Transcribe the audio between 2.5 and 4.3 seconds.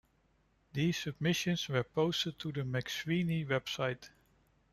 the McSweeney website.